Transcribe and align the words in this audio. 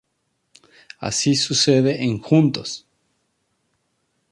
Así 0.97 1.35
sucede 1.35 2.03
en 2.03 2.17
"Juntos!! 2.17 2.87